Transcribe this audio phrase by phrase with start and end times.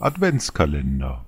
[0.00, 1.24] Adventskalender.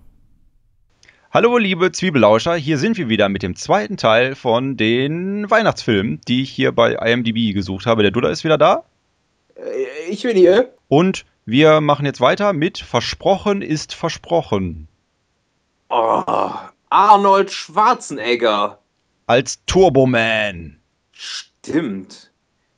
[1.32, 6.42] Hallo liebe Zwiebellauscher, hier sind wir wieder mit dem zweiten Teil von den Weihnachtsfilmen, die
[6.42, 8.02] ich hier bei IMDb gesucht habe.
[8.02, 8.84] Der Duda ist wieder da.
[9.56, 10.72] Äh, Ich bin hier.
[10.88, 14.88] Und wir machen jetzt weiter mit Versprochen ist versprochen.
[15.88, 16.50] Oh,
[16.90, 18.78] Arnold Schwarzenegger.
[19.26, 20.78] Als Turboman.
[21.10, 22.32] Stimmt.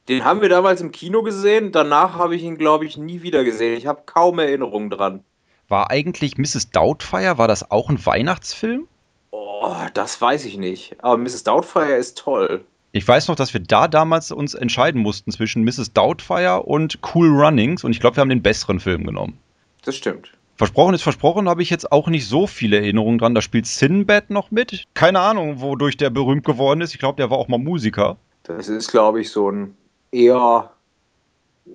[0.09, 1.73] Den haben wir damals im Kino gesehen.
[1.73, 3.77] Danach habe ich ihn, glaube ich, nie wieder gesehen.
[3.77, 5.25] Ich habe kaum Erinnerungen dran.
[5.73, 6.69] War eigentlich Mrs.
[6.69, 8.89] Doubtfire, war das auch ein Weihnachtsfilm?
[9.31, 11.03] Oh, das weiß ich nicht.
[11.03, 11.45] Aber Mrs.
[11.45, 12.62] Doubtfire ist toll.
[12.93, 15.95] Ich weiß noch, dass wir da damals uns entscheiden mussten zwischen Mrs.
[15.95, 19.39] Doubtfire und Cool Runnings und ich glaube, wir haben den besseren Film genommen.
[19.83, 20.33] Das stimmt.
[20.56, 23.34] Versprochen ist versprochen, habe ich jetzt auch nicht so viele Erinnerungen dran.
[23.34, 24.84] Da spielt Sinbad noch mit.
[24.93, 26.93] Keine Ahnung, wodurch der berühmt geworden ist.
[26.93, 28.19] Ich glaube, der war auch mal Musiker.
[28.43, 29.75] Das ist, glaube ich, so ein
[30.11, 30.70] eher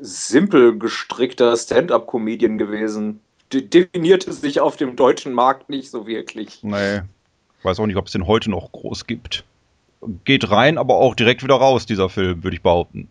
[0.02, 3.22] simpel gestrickter Stand-up-Comedian gewesen.
[3.54, 6.64] De definierte sich auf dem deutschen Markt nicht so wirklich.
[6.64, 7.02] Nee.
[7.64, 9.44] Weiß auch nicht, ob es den heute noch groß gibt.
[10.26, 13.10] Geht rein, aber auch direkt wieder raus, dieser Film, würde ich behaupten.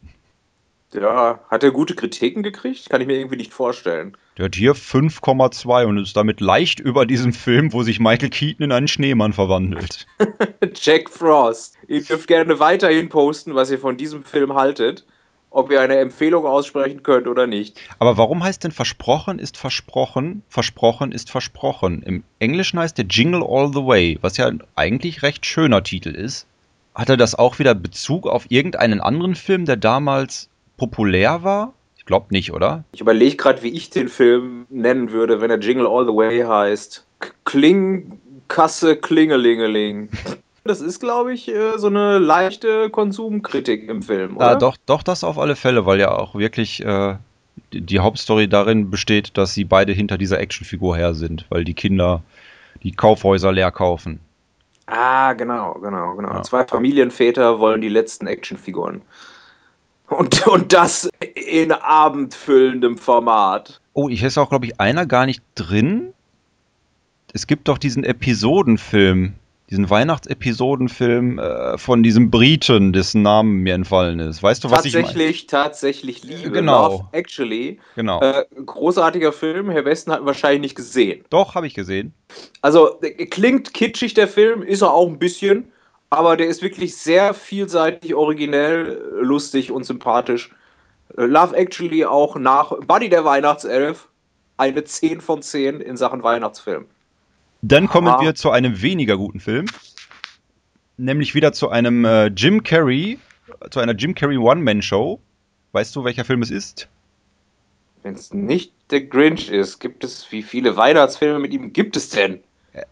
[0.92, 2.89] Ja, hat er gute Kritiken gekriegt?
[2.89, 4.17] Kann ich mir irgendwie nicht vorstellen.
[4.39, 8.64] Der hat hier 5,2 und ist damit leicht über diesem Film, wo sich Michael Keaton
[8.64, 10.07] in einen Schneemann verwandelt.
[10.75, 11.75] Jack Frost.
[11.89, 15.05] Ihr dürft gerne weiterhin posten, was ihr von diesem Film haltet.
[15.57, 17.81] Ob ihr eine Empfehlung aussprechen könnt oder nicht.
[17.99, 22.03] Aber warum heißt denn Versprochen ist Versprochen, Versprochen ist Versprochen?
[22.03, 26.11] Im Englischen heißt der Jingle All the Way, was ja ein eigentlich recht schöner Titel
[26.11, 26.47] ist.
[26.95, 31.73] Hat er das auch wieder Bezug auf irgendeinen anderen Film, der damals populär war?
[31.97, 32.85] Ich glaube nicht, oder?
[32.93, 36.42] Ich überlege gerade, wie ich den Film nennen würde, wenn er Jingle All the Way
[36.42, 37.07] heißt.
[37.47, 40.11] Kling, Kasse, Klingelingeling.
[40.67, 44.47] Das ist, glaube ich, äh, so eine leichte Konsumkritik im Film, oder?
[44.47, 47.17] Ja, doch, doch, das auf alle Fälle, weil ja auch wirklich äh,
[47.73, 52.23] die, Hauptstory darin besteht, dass sie beide hinter dieser Actionfigur her sind, weil die Kinder
[52.83, 54.21] die Kaufhäuser leer kaufen.
[54.87, 56.35] Ah, genau, genau, genau.
[56.35, 56.43] Ja.
[56.43, 59.03] Zwei Familienväter wollen die letzten Actionfiguren.
[60.09, 63.81] Und, und das in abendfüllendem Format.
[63.93, 66.13] Oh, hier ist auch, glaube ich, einer gar nicht drin.
[67.33, 69.35] Es gibt doch diesen Episodenfilm,
[69.71, 74.43] diesen Weihnachtsepisodenfilm äh, von diesem Briten, dessen Namen mir entfallen ist.
[74.43, 75.07] Weißt du, was ich meine?
[75.07, 76.51] Tatsächlich, tatsächlich Liebe.
[76.51, 76.89] Genau.
[76.89, 77.81] Love Actually.
[77.97, 78.21] Genau.
[78.21, 79.71] Äh, großartiger Film.
[79.71, 81.25] Herr Westen hat ihn wahrscheinlich nicht gesehen.
[81.31, 82.15] Doch, habe ich gesehen.
[82.63, 85.73] Also, äh, klingt kitschig, der Film, ist er auch ein bisschen.
[86.11, 90.51] Aber der ist wirklich sehr vielseitig, originell, lustig und sympathisch.
[91.17, 94.09] Äh, Love Actually auch nach Buddy der Weihnachtself
[94.57, 96.87] eine 10 von 10 in Sachen Weihnachtsfilm.
[97.62, 99.67] Dann kommen wir zu einem weniger guten Film.
[100.98, 103.18] Nämlich wieder zu einem äh, Jim Carrey,
[103.70, 105.20] zu einer Jim Carrey One-Man-Show.
[105.72, 106.89] Weißt du, welcher Film es ist?
[108.02, 112.11] Wenn es nicht der Grinch ist, gibt es, wie viele Weihnachtsfilme mit ihm gibt es
[112.11, 112.40] denn?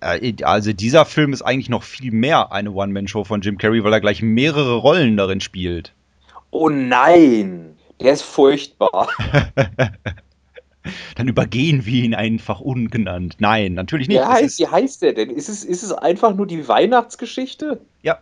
[0.01, 3.93] Äh, also dieser Film ist eigentlich noch viel mehr eine One-Man-Show von Jim Carrey, weil
[3.93, 5.93] er gleich mehrere Rollen darin spielt.
[6.51, 9.09] Oh nein, der ist furchtbar.
[11.17, 13.37] Dann übergehen wir ihn einfach ungenannt.
[13.39, 14.25] Nein, natürlich nicht.
[14.25, 15.31] Heißt, wie heißt der denn?
[15.31, 17.81] Ist es, ist es einfach nur die Weihnachtsgeschichte?
[18.03, 18.19] ja,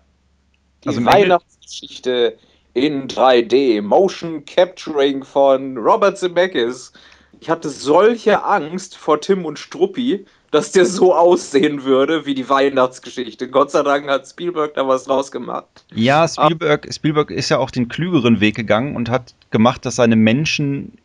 [0.84, 2.38] Die Also Weihnachtsgeschichte
[2.74, 6.92] in 3D, Motion Capturing von Robert Zemeckis.
[7.40, 12.48] Ich hatte solche Angst vor Tim und Struppi, dass der so aussehen würde wie die
[12.48, 13.48] Weihnachtsgeschichte.
[13.48, 15.84] Gott sei Dank hat Spielberg da was draus gemacht.
[15.94, 20.14] ja Spielberg, Spielberg ist ja auch den klügeren Weg gegangen und hat gemacht, dass seine
[20.14, 20.98] Menschen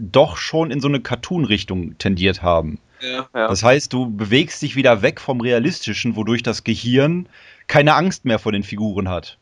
[0.00, 2.78] doch schon in so eine Cartoon-Richtung tendiert haben.
[3.00, 3.48] Ja, ja.
[3.48, 7.28] Das heißt, du bewegst dich wieder weg vom Realistischen, wodurch das Gehirn
[7.66, 9.38] keine Angst mehr vor den Figuren hat.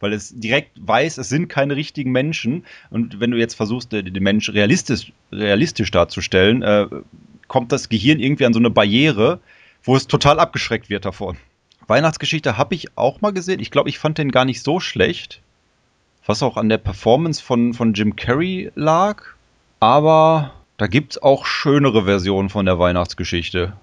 [0.00, 2.64] Weil es direkt weiß, es sind keine richtigen Menschen.
[2.90, 6.86] Und wenn du jetzt versuchst, den Menschen realistisch, realistisch darzustellen, äh,
[7.48, 9.40] kommt das Gehirn irgendwie an so eine Barriere,
[9.82, 11.36] wo es total abgeschreckt wird davon.
[11.86, 13.60] Weihnachtsgeschichte habe ich auch mal gesehen.
[13.60, 15.40] Ich glaube, ich fand den gar nicht so schlecht.
[16.26, 19.33] Was auch an der Performance von, von Jim Carrey lag.
[19.84, 23.74] Aber da gibt es auch schönere Versionen von der Weihnachtsgeschichte.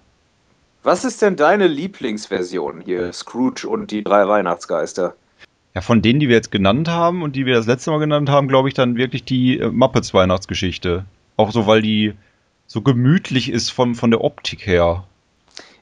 [0.81, 3.13] Was ist denn deine Lieblingsversion hier?
[3.13, 5.13] Scrooge und die drei Weihnachtsgeister.
[5.75, 8.31] Ja, von denen, die wir jetzt genannt haben und die wir das letzte Mal genannt
[8.31, 11.06] haben, glaube ich dann wirklich die äh, Muppets Weihnachtsgeschichte.
[11.38, 12.15] Auch so, weil die
[12.65, 15.03] so gemütlich ist von, von der Optik her.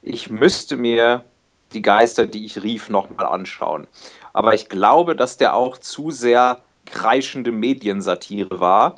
[0.02, 1.24] Ich müsste mir
[1.72, 3.88] die Geister, die ich rief, nochmal anschauen.
[4.34, 8.98] Aber ich glaube, dass der auch zu sehr kreischende Mediensatire war,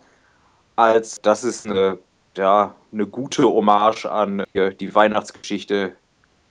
[0.81, 1.98] als dass es eine,
[2.38, 5.94] ja, eine gute Hommage an äh, die Weihnachtsgeschichte.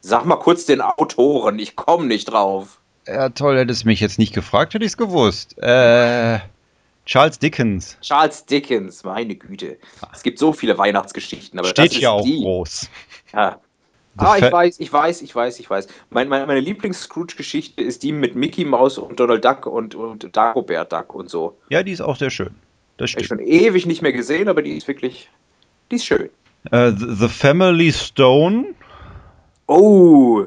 [0.00, 2.78] Sag mal kurz den Autoren, ich komme nicht drauf.
[3.06, 5.58] Ja, toll, hättest du mich jetzt nicht gefragt, hätte ich es gewusst.
[5.58, 6.38] Äh,
[7.06, 7.98] Charles Dickens.
[8.00, 9.78] Charles Dickens, meine Güte.
[10.12, 12.40] Es gibt so viele Weihnachtsgeschichten, aber Steht das ist auch die.
[12.40, 12.88] groß.
[13.32, 13.58] Ja.
[14.18, 15.86] The Ah, ich weiß, ich weiß, ich weiß, ich weiß.
[16.10, 20.92] Mein, meine meine Lieblings-Scrooge-Geschichte ist die mit Mickey Mouse und Donald Duck und, und Dagobert
[20.92, 21.56] Duck und so.
[21.68, 22.54] Ja, die ist auch sehr schön.
[23.00, 23.40] Das Hab ich stimmt.
[23.40, 25.30] schon ewig nicht mehr gesehen, aber die ist wirklich,
[25.90, 26.28] die ist schön.
[26.70, 28.74] Äh, The Family Stone.
[29.66, 30.44] Oh,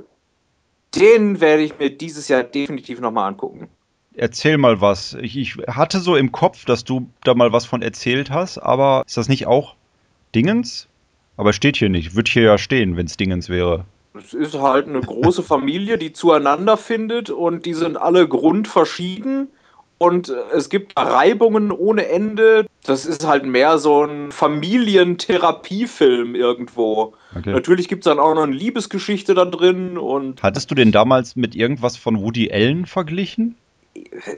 [0.94, 3.70] den werde ich mir dieses Jahr definitiv nochmal angucken.
[4.14, 5.16] Erzähl mal was.
[5.16, 9.02] Ich, ich hatte so im Kopf, dass du da mal was von erzählt hast, aber
[9.08, 9.74] ist das nicht auch
[10.36, 10.88] Dingens?
[11.38, 12.16] Aber steht hier nicht.
[12.16, 13.86] Wird hier ja stehen, wenn es Dingens wäre.
[14.14, 19.48] Es ist halt eine große Familie, die zueinander findet und die sind alle grundverschieden
[19.98, 22.66] und äh, es gibt Reibungen ohne Ende.
[22.86, 27.14] Das ist halt mehr so ein Familientherapiefilm irgendwo.
[27.36, 27.52] Okay.
[27.52, 31.36] Natürlich gibt es dann auch noch eine Liebesgeschichte da drin und Hattest du den damals
[31.36, 33.56] mit irgendwas von Woody Allen verglichen?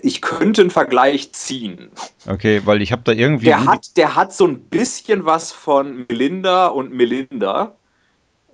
[0.01, 1.89] ich könnte einen Vergleich ziehen.
[2.27, 3.45] Okay, weil ich habe da irgendwie.
[3.45, 7.75] Der hat, der hat so ein bisschen was von Melinda und Melinda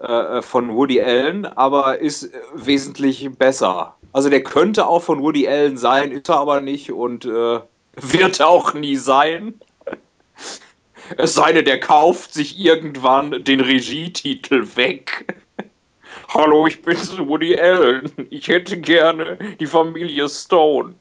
[0.02, 3.96] äh, von Woody Allen, aber ist äh, wesentlich besser.
[4.14, 7.60] Also der könnte auch von Woody Allen sein, ist er aber nicht und äh,
[7.96, 9.54] wird auch nie sein.
[11.18, 15.36] Es sei denn, der kauft sich irgendwann den Regietitel weg.
[16.30, 18.10] Hallo, ich bin's, Woody Allen.
[18.30, 20.96] Ich hätte gerne die Familie Stone.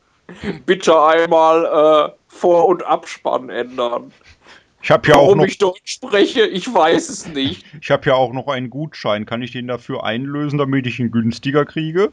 [0.67, 4.13] Bitte einmal äh, Vor- und Abspann ändern.
[4.83, 5.47] Ich habe ja auch Warum noch.
[5.47, 7.65] ich Deutsch spreche, ich weiß es nicht.
[7.81, 9.27] Ich habe ja auch noch einen Gutschein.
[9.27, 12.13] Kann ich den dafür einlösen, damit ich ihn günstiger kriege?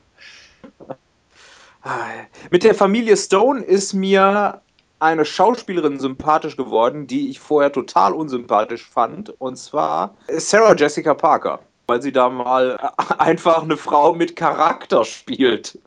[2.52, 4.62] Mit der Familie Stone ist mir
[5.00, 9.30] eine Schauspielerin sympathisch geworden, die ich vorher total unsympathisch fand.
[9.40, 11.60] Und zwar Sarah Jessica Parker.
[11.88, 12.78] Weil sie da mal
[13.18, 15.80] einfach eine Frau mit Charakter spielt.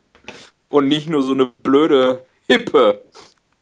[0.69, 3.03] Und nicht nur so eine blöde Hippe.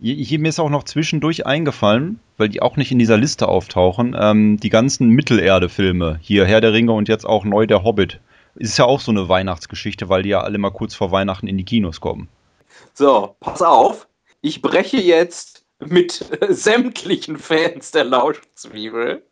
[0.02, 4.16] Hier, mir ist auch noch zwischendurch eingefallen, weil die auch nicht in dieser Liste auftauchen,
[4.18, 6.20] ähm, die ganzen Mittelerde-Filme.
[6.22, 8.22] Hier Herr der Ringe und jetzt auch neu der Hobbit.
[8.56, 11.58] Ist ja auch so eine Weihnachtsgeschichte, weil die ja alle mal kurz vor Weihnachten in
[11.58, 12.30] die Kinos kommen.
[12.94, 14.08] So, pass auf.
[14.40, 19.26] Ich breche jetzt mit sämtlichen Fans der Lauschzwiebel.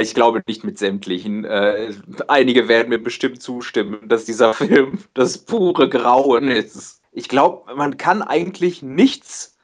[0.00, 1.44] Ich glaube nicht mit sämtlichen.
[1.44, 1.92] Äh,
[2.26, 7.01] einige werden mir bestimmt zustimmen, dass dieser Film das pure Grauen ist.
[7.12, 9.56] Ich glaube, man kann eigentlich nichts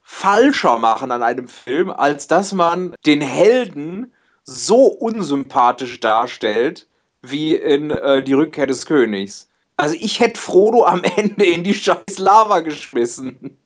[0.00, 4.12] falscher machen an einem Film, als dass man den Helden
[4.44, 6.88] so unsympathisch darstellt
[7.22, 9.48] wie in äh, Die Rückkehr des Königs.
[9.76, 13.56] Also ich hätte Frodo am Ende in die scheiß Lava geschmissen.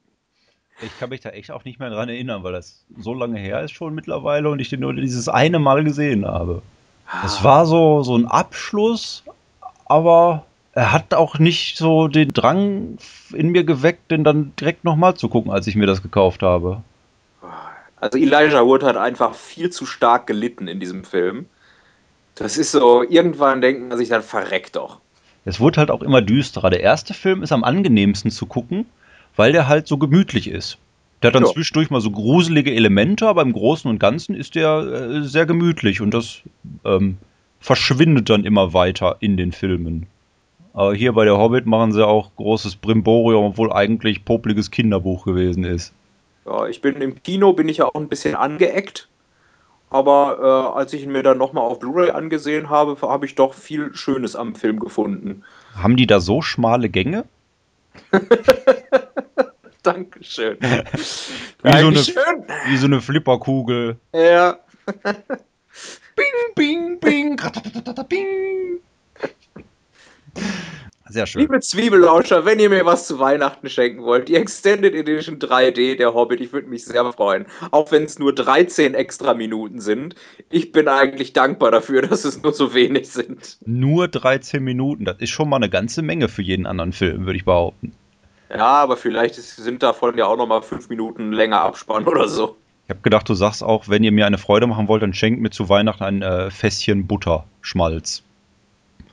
[0.82, 3.62] Ich kann mich da echt auch nicht mehr dran erinnern, weil das so lange her
[3.62, 6.62] ist schon mittlerweile und ich den nur dieses eine Mal gesehen habe.
[7.22, 9.22] Das war so, so ein Abschluss,
[9.86, 12.98] aber er hat auch nicht so den Drang
[13.32, 16.82] in mir geweckt, den dann direkt nochmal zu gucken, als ich mir das gekauft habe.
[17.96, 21.46] Also Elijah Wood hat einfach viel zu stark gelitten in diesem Film.
[22.34, 24.98] Das ist so, irgendwann denkt man sich dann, verreckt doch.
[25.44, 26.70] Es wurde halt auch immer düsterer.
[26.70, 28.86] Der erste Film ist am angenehmsten zu gucken,
[29.36, 30.78] weil der halt so gemütlich ist.
[31.22, 31.52] Der hat dann Ja.
[31.52, 36.00] zwischendurch mal so gruselige Elemente, aber im Großen und Ganzen ist der äh, sehr gemütlich
[36.00, 36.40] und das
[36.84, 37.18] ähm,
[37.60, 40.06] verschwindet dann immer weiter in den Filmen.
[40.74, 45.64] Aber hier bei der Hobbit machen sie auch großes Brimborium, obwohl eigentlich popliges Kinderbuch gewesen
[45.64, 45.94] ist.
[46.44, 49.08] Ja, ich bin im Kino, bin ich ja auch ein bisschen angeeckt.
[49.88, 53.54] Aber äh, als ich ihn mir dann nochmal auf Blu-ray angesehen habe, habe ich doch
[53.54, 55.44] viel Schönes am Film gefunden.
[55.76, 57.24] Haben die da so schmale Gänge?
[59.84, 60.58] Dankeschön.
[60.60, 62.46] Wie so eine-.
[62.66, 63.96] Wie so eine Flipperkugel.
[64.12, 64.58] Ja.
[66.16, 67.36] Bing, bing, bing.
[68.08, 68.80] bing.
[71.14, 71.42] Sehr schön.
[71.42, 76.12] Liebe Zwiebellauscher, wenn ihr mir was zu Weihnachten schenken wollt, die Extended Edition 3D der
[76.12, 77.46] Hobbit, ich würde mich sehr freuen.
[77.70, 80.16] Auch wenn es nur 13 extra Minuten sind.
[80.50, 83.58] Ich bin eigentlich dankbar dafür, dass es nur so wenig sind.
[83.64, 87.36] Nur 13 Minuten, das ist schon mal eine ganze Menge für jeden anderen Film, würde
[87.36, 87.92] ich behaupten.
[88.50, 92.56] Ja, aber vielleicht sind davon ja auch nochmal 5 Minuten länger Abspann oder so.
[92.86, 95.40] Ich habe gedacht, du sagst auch, wenn ihr mir eine Freude machen wollt, dann schenkt
[95.40, 98.24] mir zu Weihnachten ein äh, Fässchen Butterschmalz.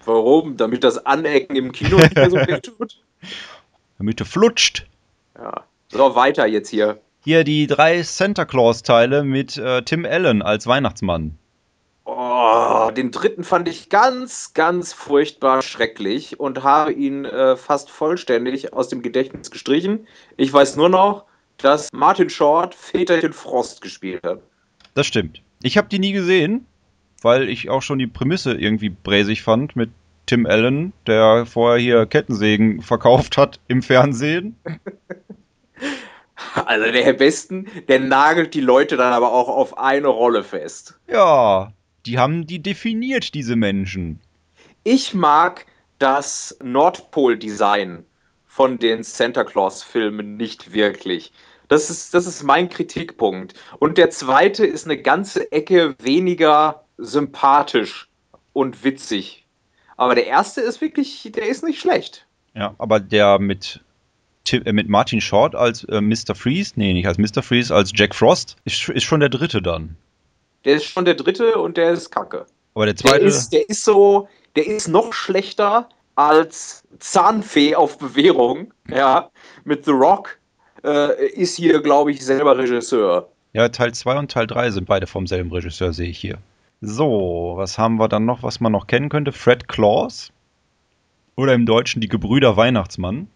[0.05, 0.57] Warum?
[0.57, 3.01] Damit das Anecken im Kino nicht mehr so weh tut?
[3.97, 4.87] Damit du flutscht.
[5.37, 5.63] Ja.
[5.89, 6.99] So, weiter jetzt hier.
[7.23, 11.37] Hier die drei Santa Claus-Teile mit äh, Tim Allen als Weihnachtsmann.
[12.03, 18.73] Oh, den dritten fand ich ganz, ganz furchtbar schrecklich und habe ihn äh, fast vollständig
[18.73, 20.07] aus dem Gedächtnis gestrichen.
[20.35, 21.25] Ich weiß nur noch,
[21.57, 24.41] dass Martin Short Väterchen Frost gespielt hat.
[24.95, 25.41] Das stimmt.
[25.61, 26.65] Ich habe die nie gesehen,
[27.21, 29.91] weil ich auch schon die Prämisse irgendwie bräsig fand mit
[30.25, 34.55] Tim Allen, der vorher hier Kettensägen verkauft hat im Fernsehen.
[36.65, 40.95] Also der Herr Besten, der nagelt die Leute dann aber auch auf eine Rolle fest.
[41.07, 41.71] Ja,
[42.05, 44.19] die haben die definiert, diese Menschen.
[44.83, 45.65] Ich mag
[45.99, 48.05] das Nordpol-Design
[48.47, 51.31] von den Santa Claus-Filmen nicht wirklich.
[51.67, 53.53] Das ist, das ist mein Kritikpunkt.
[53.79, 58.09] Und der zweite ist eine ganze Ecke weniger sympathisch
[58.53, 59.45] und witzig.
[59.97, 62.25] Aber der erste ist wirklich, der ist nicht schlecht.
[62.53, 63.81] Ja, aber der mit,
[64.51, 66.35] äh, mit Martin Short als äh, Mr.
[66.35, 67.43] Freeze, nee, nicht als Mr.
[67.43, 69.95] Freeze, als Jack Frost, ist, ist schon der dritte dann.
[70.65, 72.45] Der ist schon der dritte und der ist kacke.
[72.73, 73.19] Aber der zweite.
[73.19, 79.29] Der ist, der ist so, der ist noch schlechter als Zahnfee auf Bewährung, ja,
[79.63, 80.37] mit The Rock,
[80.83, 83.29] äh, ist hier, glaube ich, selber Regisseur.
[83.53, 86.37] Ja, Teil 2 und Teil 3 sind beide vom selben Regisseur, sehe ich hier.
[86.81, 89.31] So, was haben wir dann noch, was man noch kennen könnte?
[89.31, 90.31] Fred Claus.
[91.35, 93.27] Oder im Deutschen die Gebrüder Weihnachtsmann.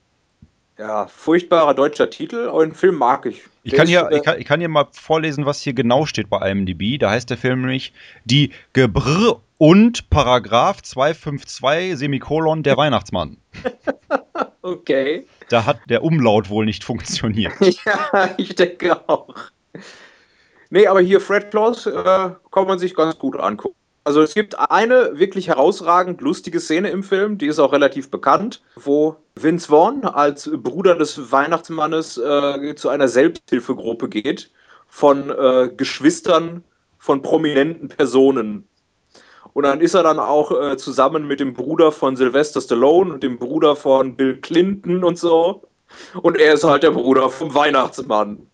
[0.77, 3.43] Ja, furchtbarer deutscher Titel, aber den Film mag ich.
[3.63, 6.51] Ich kann, hier, ich, kann, ich kann hier mal vorlesen, was hier genau steht bei
[6.51, 6.99] IMDb.
[6.99, 7.93] Da heißt der Film nämlich
[8.25, 13.37] Die Gebrr und Paragraph 252 Semikolon der Weihnachtsmann.
[14.63, 15.25] okay.
[15.49, 17.53] Da hat der Umlaut wohl nicht funktioniert.
[17.85, 19.35] ja, ich denke auch.
[20.69, 23.75] Nee, aber hier Fred Claus äh, kann man sich ganz gut angucken.
[24.03, 28.61] Also es gibt eine wirklich herausragend lustige Szene im Film, die ist auch relativ bekannt,
[28.75, 34.51] wo Vince Vaughn als Bruder des Weihnachtsmannes äh, zu einer Selbsthilfegruppe geht
[34.87, 36.63] von äh, Geschwistern
[36.99, 38.67] von prominenten Personen.
[39.53, 43.23] Und dann ist er dann auch äh, zusammen mit dem Bruder von Sylvester Stallone und
[43.23, 45.63] dem Bruder von Bill Clinton und so.
[46.21, 48.45] Und er ist halt der Bruder vom Weihnachtsmann.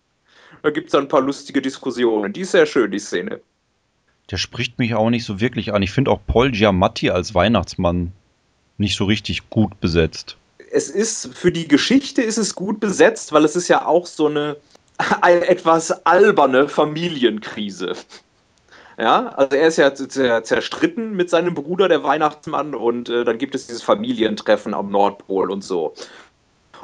[0.62, 2.32] Da gibt es dann ein paar lustige Diskussionen.
[2.32, 3.40] Die ist sehr schön, die Szene.
[4.30, 5.82] Der spricht mich auch nicht so wirklich an.
[5.82, 8.12] Ich finde auch Paul Giamatti als Weihnachtsmann
[8.78, 10.36] nicht so richtig gut besetzt.
[10.70, 14.28] Es ist, für die Geschichte ist es gut besetzt, weil es ist ja auch so
[14.28, 14.56] eine,
[15.20, 17.94] eine etwas alberne Familienkrise.
[18.98, 19.92] Ja, also er ist ja
[20.42, 25.50] zerstritten mit seinem Bruder, der Weihnachtsmann, und äh, dann gibt es dieses Familientreffen am Nordpol
[25.50, 25.94] und so.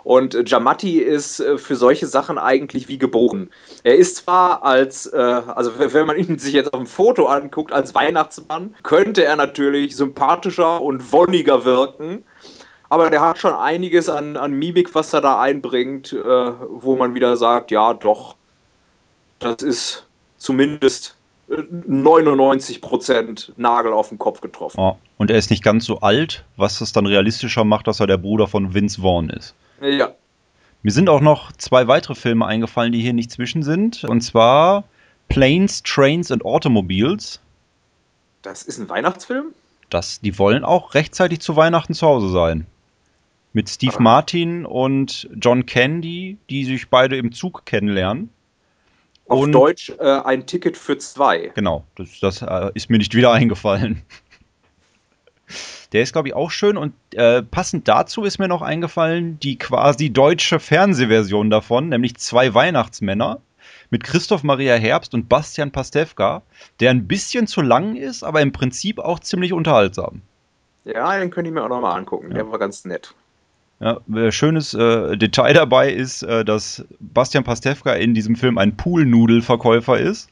[0.08, 3.50] Und äh, Giamatti ist äh, für solche Sachen eigentlich wie geboren.
[3.82, 7.74] Er ist zwar als, äh, also wenn man ihn sich jetzt auf dem Foto anguckt,
[7.74, 12.24] als Weihnachtsmann, könnte er natürlich sympathischer und wonniger wirken.
[12.88, 17.14] Aber der hat schon einiges an, an Mimik, was er da einbringt, äh, wo man
[17.14, 18.34] wieder sagt, ja doch,
[19.40, 20.06] das ist
[20.38, 21.16] zumindest
[21.50, 24.80] 99% Nagel auf den Kopf getroffen.
[24.80, 28.06] Oh, und er ist nicht ganz so alt, was es dann realistischer macht, dass er
[28.06, 29.54] der Bruder von Vince Vaughn ist.
[29.80, 30.14] Ja.
[30.82, 34.04] Mir sind auch noch zwei weitere Filme eingefallen, die hier nicht zwischen sind.
[34.04, 34.84] Und zwar
[35.28, 37.40] Planes, Trains and Automobiles.
[38.42, 39.46] Das ist ein Weihnachtsfilm?
[39.90, 42.66] Das, die wollen auch rechtzeitig zu Weihnachten zu Hause sein.
[43.52, 44.02] Mit Steve ah.
[44.02, 48.30] Martin und John Candy, die sich beide im Zug kennenlernen.
[49.26, 51.50] Auf und, Deutsch äh, ein Ticket für zwei.
[51.54, 54.02] Genau, das, das äh, ist mir nicht wieder eingefallen.
[55.92, 59.56] Der ist, glaube ich, auch schön und äh, passend dazu ist mir noch eingefallen, die
[59.56, 63.40] quasi deutsche Fernsehversion davon, nämlich zwei Weihnachtsmänner
[63.90, 66.42] mit Christoph Maria Herbst und Bastian Pastewka,
[66.80, 70.20] der ein bisschen zu lang ist, aber im Prinzip auch ziemlich unterhaltsam.
[70.84, 72.28] Ja, den könnte ich mir auch nochmal angucken.
[72.28, 72.34] Ja.
[72.34, 73.14] Der war ganz nett.
[73.80, 78.76] Ja, äh, schönes äh, Detail dabei ist, äh, dass Bastian Pastewka in diesem Film ein
[78.76, 80.30] Poolnudelverkäufer ist.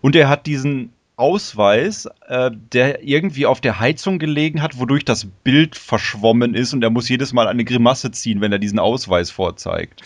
[0.00, 5.26] Und er hat diesen Ausweis, äh, der irgendwie auf der Heizung gelegen hat, wodurch das
[5.44, 9.30] Bild verschwommen ist und er muss jedes Mal eine Grimasse ziehen, wenn er diesen Ausweis
[9.30, 10.02] vorzeigt.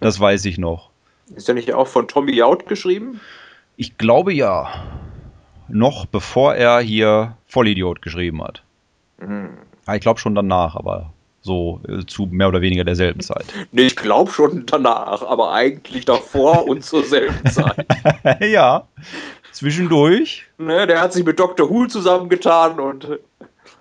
[0.00, 0.90] Das weiß ich noch.
[1.34, 3.20] Ist der nicht auch von Tommy Jaud geschrieben?
[3.76, 4.84] Ich glaube ja.
[5.68, 8.62] Noch bevor er hier Vollidiot geschrieben hat.
[9.18, 9.50] Mhm.
[9.92, 13.46] Ich glaube schon danach, aber so äh, zu mehr oder weniger derselben Zeit.
[13.72, 17.86] Nee, ich glaube schon danach, aber eigentlich davor und zur selben Zeit.
[18.40, 18.86] ja,
[19.52, 20.44] zwischendurch.
[20.58, 21.68] Ne, der hat sich mit Dr.
[21.68, 23.18] Who zusammengetan und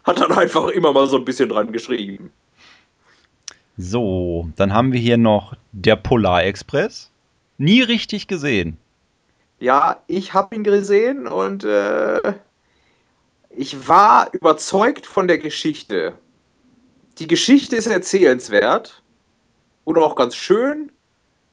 [0.04, 2.32] hat dann einfach immer mal so ein bisschen dran geschrieben.
[3.78, 7.10] So, dann haben wir hier noch der Polarexpress.
[7.58, 8.78] Nie richtig gesehen.
[9.60, 12.34] Ja, ich habe ihn gesehen und äh,
[13.50, 16.14] ich war überzeugt von der Geschichte.
[17.20, 19.04] Die Geschichte ist erzählenswert
[19.84, 20.92] und auch ganz schön.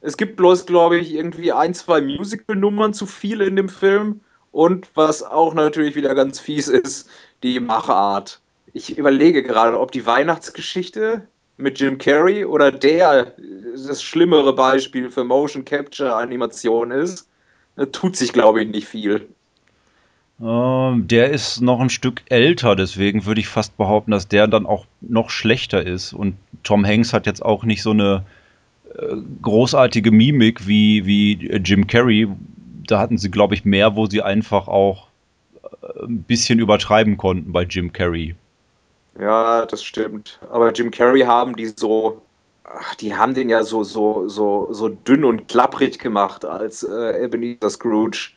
[0.01, 4.21] Es gibt bloß, glaube ich, irgendwie ein, zwei Musical-Nummern zu viel in dem Film.
[4.53, 7.09] Und was auch natürlich wieder ganz fies ist,
[7.43, 8.41] die Machart.
[8.73, 11.27] Ich überlege gerade, ob die Weihnachtsgeschichte
[11.57, 13.35] mit Jim Carrey oder der
[13.75, 17.29] das schlimmere Beispiel für Motion Capture Animation ist.
[17.77, 19.29] Da tut sich, glaube ich, nicht viel.
[20.41, 24.67] Ähm, der ist noch ein Stück älter, deswegen würde ich fast behaupten, dass der dann
[24.67, 26.13] auch noch schlechter ist.
[26.13, 28.38] Und Tom Hanks hat jetzt auch nicht so eine äh,
[29.43, 31.33] großartige Mimik wie, wie
[31.65, 32.29] Jim Carrey.
[32.87, 35.09] Da hatten sie, glaube ich, mehr, wo sie einfach auch
[35.83, 38.35] äh, ein bisschen übertreiben konnten bei Jim Carrey.
[39.21, 40.39] Ja, das stimmt.
[40.51, 42.23] Aber Jim Carrey haben die so,
[42.65, 47.25] ach, die haben den ja so, so, so, so dünn und klapprig gemacht als äh,
[47.25, 48.31] Ebenezer Scrooge.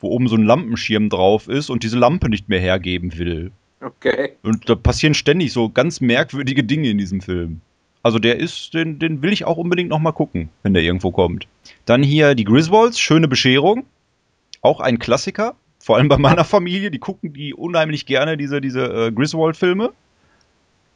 [0.00, 3.52] wo oben so ein Lampenschirm drauf ist und diese Lampe nicht mehr hergeben will.
[3.80, 4.32] Okay.
[4.42, 7.60] Und da passieren ständig so ganz merkwürdige Dinge in diesem Film.
[8.02, 11.10] Also der ist, den, den will ich auch unbedingt noch mal gucken, wenn der irgendwo
[11.10, 11.46] kommt.
[11.84, 13.84] Dann hier die Griswolds, schöne Bescherung.
[14.60, 15.56] Auch ein Klassiker.
[15.80, 19.92] Vor allem bei meiner Familie, die gucken die unheimlich gerne, diese, diese äh, Griswold-Filme.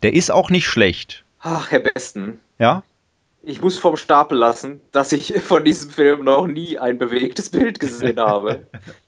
[0.02, 1.24] Der ist auch nicht schlecht.
[1.40, 2.40] Ach, Herr Besten.
[2.58, 2.82] Ja?
[3.42, 7.80] Ich muss vom Stapel lassen, dass ich von diesem Film noch nie ein bewegtes Bild
[7.80, 8.66] gesehen habe.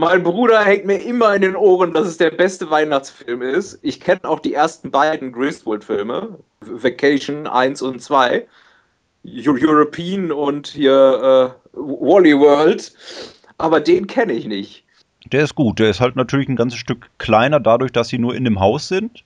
[0.00, 3.78] Mein Bruder hängt mir immer in den Ohren, dass es der beste Weihnachtsfilm ist.
[3.82, 8.46] Ich kenne auch die ersten beiden Griswold-Filme, Vacation 1 und 2,
[9.26, 12.94] Eu- European und hier äh, Wally World,
[13.58, 14.84] aber den kenne ich nicht.
[15.30, 15.78] Der ist gut.
[15.78, 18.88] Der ist halt natürlich ein ganzes Stück kleiner, dadurch, dass sie nur in dem Haus
[18.88, 19.22] sind.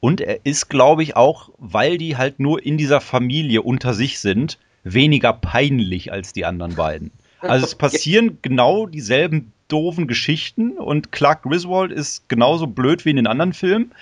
[0.00, 4.20] Und er ist, glaube ich, auch, weil die halt nur in dieser Familie unter sich
[4.20, 7.12] sind, weniger peinlich als die anderen beiden.
[7.40, 13.16] Also es passieren genau dieselben doofen Geschichten und Clark Griswold ist genauso blöd wie in
[13.16, 13.92] den anderen Filmen.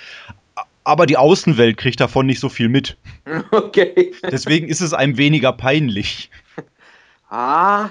[0.84, 2.96] Aber die Außenwelt kriegt davon nicht so viel mit.
[3.50, 4.12] Okay.
[4.30, 6.30] Deswegen ist es einem weniger peinlich.
[7.30, 7.90] Ah,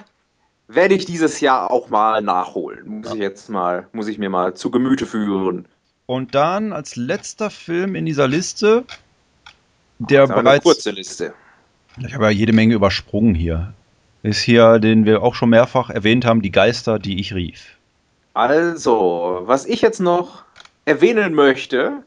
[0.67, 2.87] werde ich dieses Jahr auch mal nachholen.
[2.87, 5.65] Muss ich jetzt mal, muss ich mir mal zu Gemüte führen.
[6.05, 8.85] Und dann als letzter Film in dieser Liste,
[9.99, 10.63] der aber eine bereits.
[10.63, 11.33] kurze Liste.
[12.05, 13.73] Ich habe ja jede Menge übersprungen hier.
[14.23, 17.75] Ist hier, den wir auch schon mehrfach erwähnt haben, die Geister, die ich rief.
[18.33, 20.43] Also, was ich jetzt noch
[20.85, 22.03] erwähnen möchte,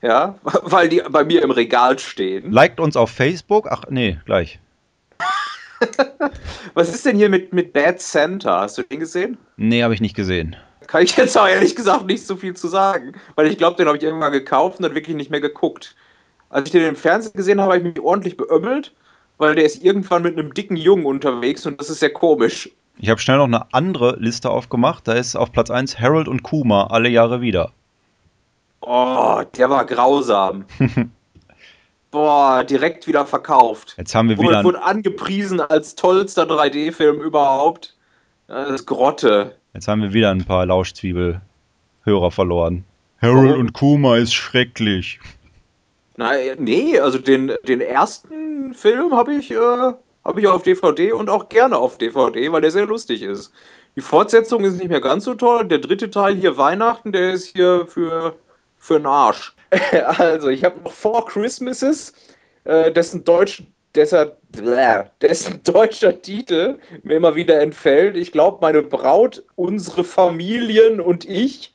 [0.00, 2.50] ja, weil die bei mir im Regal stehen.
[2.50, 3.68] Liked uns auf Facebook.
[3.70, 4.58] Ach, nee, gleich.
[6.74, 8.60] Was ist denn hier mit, mit Bad Santa?
[8.60, 9.36] Hast du den gesehen?
[9.56, 10.54] Nee, habe ich nicht gesehen.
[10.86, 13.86] Kann ich jetzt auch ehrlich gesagt nicht so viel zu sagen, weil ich glaube, den
[13.86, 15.96] habe ich irgendwann gekauft und dann wirklich nicht mehr geguckt.
[16.50, 18.92] Als ich den im Fernsehen gesehen habe, habe ich mich ordentlich beömmelt,
[19.38, 22.70] weil der ist irgendwann mit einem dicken Jungen unterwegs und das ist sehr komisch.
[22.98, 25.08] Ich habe schnell noch eine andere Liste aufgemacht.
[25.08, 27.72] Da ist auf Platz 1 Harold und Kuma alle Jahre wieder.
[28.80, 30.64] Oh, der war grausam.
[32.10, 33.94] Boah, direkt wieder verkauft.
[33.96, 37.96] Jetzt haben wir wieder, wurde angepriesen als tollster 3D-Film überhaupt.
[38.48, 39.56] Das ist Grotte.
[39.72, 42.84] jetzt haben wir wieder ein paar Lauschzwiebel-Hörer verloren.
[43.22, 43.60] Harold Warum?
[43.60, 45.20] und Kuma ist schrecklich.
[46.16, 49.92] Na, nee, also den, den ersten Film habe ich, äh,
[50.24, 53.52] hab ich auf DVD und auch gerne auf DVD, weil der sehr lustig ist.
[53.96, 55.66] Die Fortsetzung ist nicht mehr ganz so toll.
[55.66, 58.34] Der dritte Teil hier Weihnachten, der ist hier für,
[58.78, 59.54] für den Arsch.
[60.18, 62.12] also, ich habe noch Four Christmases,
[62.64, 63.62] äh, dessen Deutsch,
[63.94, 64.30] dessen,
[65.20, 68.16] dessen deutscher Titel mir immer wieder entfällt.
[68.16, 71.74] Ich glaube, meine Braut, unsere Familien und ich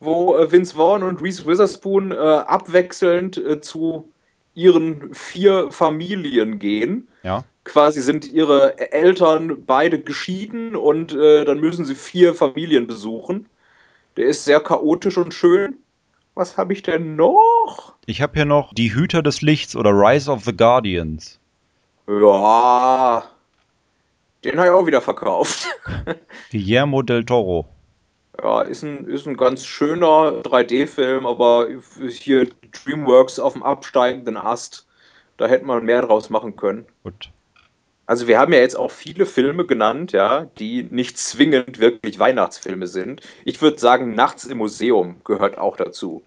[0.00, 4.08] wo äh, Vince Vaughn und Reese Witherspoon äh, abwechselnd äh, zu
[4.54, 7.08] ihren vier Familien gehen.
[7.22, 7.44] Ja.
[7.64, 13.46] Quasi sind ihre Eltern beide geschieden und äh, dann müssen sie vier Familien besuchen.
[14.16, 15.78] Der ist sehr chaotisch und schön.
[16.34, 17.94] Was habe ich denn noch?
[18.06, 21.38] Ich habe hier noch Die Hüter des Lichts oder Rise of the Guardians.
[22.06, 23.24] Ja,
[24.44, 25.66] den habe ich auch wieder verkauft.
[26.50, 27.66] Guillermo del Toro.
[28.44, 31.66] Ja, ist ein, ist ein ganz schöner 3D-Film, aber
[32.10, 34.86] hier DreamWorks auf dem absteigenden Ast,
[35.38, 36.84] da hätte man mehr draus machen können.
[37.04, 37.30] Gut.
[38.04, 42.86] Also wir haben ja jetzt auch viele Filme genannt, ja, die nicht zwingend wirklich Weihnachtsfilme
[42.86, 43.22] sind.
[43.46, 46.22] Ich würde sagen, Nachts im Museum gehört auch dazu.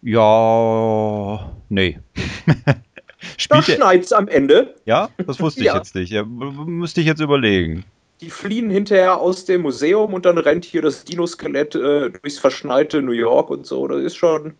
[0.00, 1.98] Ja, nee.
[3.48, 4.74] Da Spielt der, schneit's am Ende.
[4.84, 5.76] ja, das wusste ich Ja.
[5.76, 6.10] jetzt nicht.
[6.10, 7.84] Ja, müsste ich jetzt überlegen.
[8.22, 13.02] Die fliehen hinterher aus dem Museum und dann rennt hier das Dinoskelett äh, durchs verschneite
[13.02, 13.88] New York und so.
[13.88, 14.54] Das ist schon.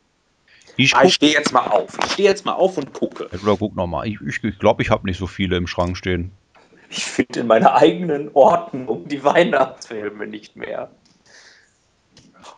[0.76, 1.96] Ich Ah, ich stehe jetzt mal auf.
[2.04, 3.28] Ich stehe jetzt mal auf und gucke.
[3.40, 4.08] Oder guck nochmal.
[4.08, 6.32] Ich glaube, ich, ich, glaub, ich habe nicht so viele im Schrank stehen.
[6.90, 10.90] Ich finde in meiner eigenen Ordnung die Weihnachtsfilme nicht mehr.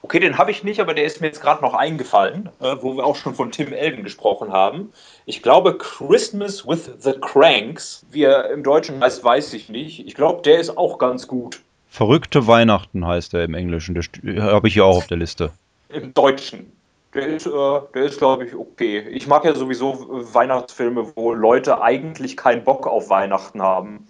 [0.05, 2.95] Okay, den habe ich nicht, aber der ist mir jetzt gerade noch eingefallen, äh, wo
[2.95, 4.93] wir auch schon von Tim Elgen gesprochen haben.
[5.25, 10.07] Ich glaube, Christmas with the Cranks, wie er im Deutschen heißt, weiß ich nicht.
[10.07, 11.61] Ich glaube, der ist auch ganz gut
[11.95, 13.95] Verrückte Weihnachten heißt er im Englischen.
[13.95, 15.53] Das habe ich hier auch auf der Liste.
[15.89, 16.73] im Deutschen.
[17.15, 17.51] Der ist, äh,
[17.95, 18.99] der ist glaube ich, okay.
[19.11, 24.09] Ich mag ja sowieso äh, Weihnachtsfilme, wo Leute eigentlich keinen Bock auf Weihnachten haben.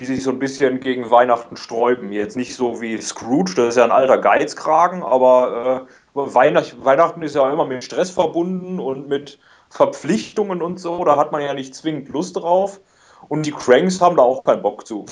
[0.00, 2.10] Die sich so ein bisschen gegen Weihnachten sträuben.
[2.10, 7.22] Jetzt nicht so wie Scrooge, das ist ja ein alter Geizkragen, aber äh, Weihnacht, Weihnachten
[7.22, 11.04] ist ja immer mit Stress verbunden und mit Verpflichtungen und so.
[11.04, 12.80] Da hat man ja nicht zwingend Lust drauf.
[13.28, 15.06] Und die Cranks haben da auch keinen Bock zu.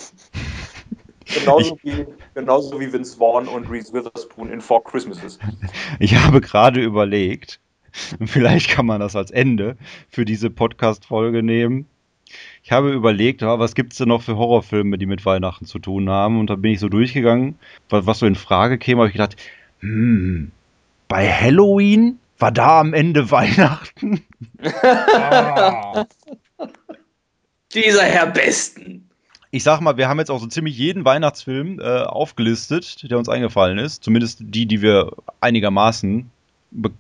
[1.27, 5.38] genauso, wie, genauso wie Vince Vaughn und Reese Witherspoon in Four Christmases.
[6.01, 7.61] Ich habe gerade überlegt,
[8.24, 9.77] vielleicht kann man das als Ende
[10.09, 11.87] für diese Podcast-Folge nehmen.
[12.68, 15.78] Ich habe überlegt, ja, was gibt es denn noch für Horrorfilme, die mit Weihnachten zu
[15.78, 16.38] tun haben?
[16.38, 19.37] Und da bin ich so durchgegangen, was, was so in Frage käme, habe ich gedacht,
[19.81, 20.50] hm,
[21.09, 24.20] bei Halloween war da am Ende Weihnachten?
[24.83, 26.04] Ah.
[27.72, 29.09] Dieser Herr Besten.
[29.50, 33.31] Ich sag mal, wir haben jetzt auch so ziemlich jeden Weihnachtsfilm äh, aufgelistet, der uns
[33.31, 34.04] eingefallen ist.
[34.04, 36.31] Zumindest die, die wir einigermaßen
[36.70, 36.92] be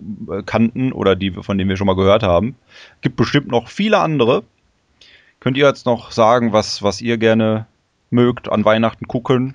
[0.46, 2.56] kannten oder die, von denen wir schon mal gehört haben.
[3.02, 4.44] Gibt bestimmt noch viele andere.
[5.40, 7.66] Könnt ihr jetzt noch sagen, was, was ihr gerne
[8.10, 9.54] mögt an Weihnachten gucken?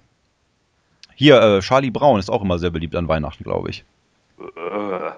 [1.16, 3.84] Hier, äh, Charlie Brown ist auch immer sehr beliebt an Weihnachten, glaube ich.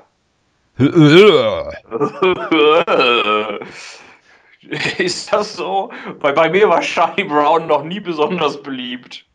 [4.97, 5.91] Ist das so?
[6.19, 9.25] Weil bei mir war Charlie Brown noch nie besonders beliebt.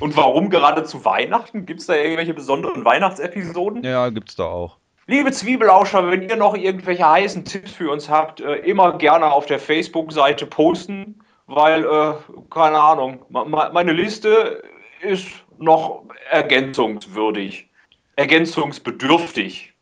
[0.00, 1.64] Und warum gerade zu Weihnachten?
[1.64, 3.84] Gibt es da irgendwelche besonderen Weihnachtsepisoden?
[3.84, 4.78] Ja, gibt's da auch.
[5.06, 9.44] Liebe Zwiebelauscher, wenn ihr noch irgendwelche heißen Tipps für uns habt, äh, immer gerne auf
[9.44, 12.14] der Facebook-Seite posten, weil, äh,
[12.50, 14.62] keine Ahnung, meine Liste
[15.02, 15.26] ist
[15.58, 17.68] noch ergänzungswürdig,
[18.16, 19.74] ergänzungsbedürftig.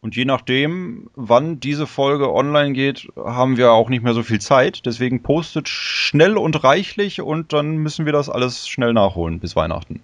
[0.00, 4.40] Und je nachdem, wann diese Folge online geht, haben wir auch nicht mehr so viel
[4.40, 4.86] Zeit.
[4.86, 10.02] Deswegen postet schnell und reichlich und dann müssen wir das alles schnell nachholen bis Weihnachten.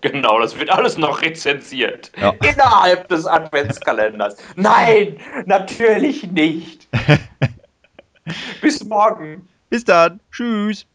[0.12, 2.10] Genau, das wird alles noch rezensiert.
[2.18, 2.30] Ja.
[2.42, 4.36] Innerhalb des Adventskalenders.
[4.56, 6.88] Nein, natürlich nicht.
[8.62, 9.48] Bis morgen.
[9.68, 10.20] Bis dann.
[10.30, 10.86] Tschüss.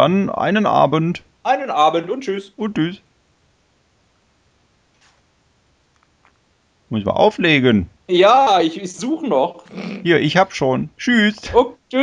[0.02, 2.54] Dann einen Abend Einen Abend und tschüss.
[2.58, 3.04] und tschüss.
[6.90, 7.88] Muss ich mal auflegen.
[8.08, 9.64] Ja, ich, ich suche noch.
[10.02, 10.90] Hier, ich hab schon.
[10.98, 11.36] Tschüss.
[11.54, 12.00] Oh, tschüss.